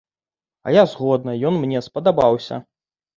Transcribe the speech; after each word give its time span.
А 0.69 0.71
я 0.75 0.85
згодна, 0.93 1.35
ён 1.49 1.59
мне 1.65 1.83
спадабаўся. 1.89 2.59